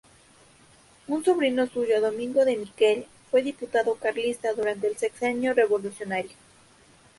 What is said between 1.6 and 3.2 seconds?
suyo, Domingo de Miquel,